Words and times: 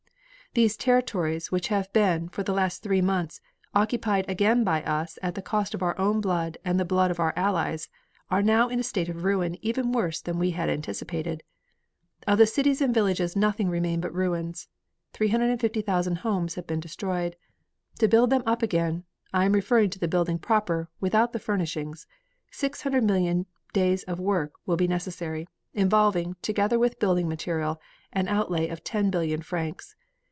"These 0.53 0.75
territories 0.75 1.49
which 1.49 1.69
have 1.69 1.93
been, 1.93 2.27
for 2.27 2.43
the 2.43 2.51
last 2.51 2.83
three 2.83 2.99
months, 3.01 3.39
occupied 3.73 4.25
again 4.27 4.65
by 4.65 4.83
us 4.83 5.17
at 5.23 5.33
the 5.35 5.41
cost 5.41 5.73
of 5.73 5.81
our 5.81 5.97
own 5.97 6.19
blood 6.19 6.57
and 6.65 6.73
of 6.75 6.79
the 6.79 6.89
blood 6.93 7.09
of 7.09 7.21
our 7.21 7.31
allies, 7.37 7.87
are 8.29 8.41
now 8.41 8.67
in 8.67 8.77
a 8.77 8.83
state 8.83 9.07
of 9.07 9.23
ruin 9.23 9.55
even 9.61 9.93
worse 9.93 10.19
than 10.19 10.37
we 10.37 10.51
had 10.51 10.69
anticipated. 10.69 11.43
Of 12.27 12.37
the 12.37 12.45
cities 12.45 12.81
and 12.81 12.93
villages 12.93 13.33
nothing 13.33 13.69
remains 13.69 14.01
but 14.01 14.13
ruins; 14.13 14.67
350,000 15.13 16.17
homes 16.17 16.55
have 16.55 16.67
been 16.67 16.81
destroyed. 16.81 17.37
To 17.99 18.09
build 18.09 18.29
them 18.29 18.43
up 18.45 18.61
again 18.61 19.05
I 19.31 19.45
am 19.45 19.53
referring 19.53 19.89
to 19.91 19.99
the 19.99 20.07
building 20.09 20.37
proper, 20.37 20.89
without 20.99 21.31
the 21.31 21.39
furnishings 21.39 22.07
600 22.51 23.01
million 23.05 23.45
days' 23.71 24.03
of 24.03 24.19
work 24.19 24.51
will 24.65 24.75
be 24.75 24.89
necessary, 24.89 25.47
involving, 25.73 26.35
together 26.41 26.77
with 26.77 26.99
building 26.99 27.29
material, 27.29 27.79
an 28.11 28.27
outlay 28.27 28.67
of 28.67 28.83
10,000,000,000 28.83 29.45
francs. 29.45 29.95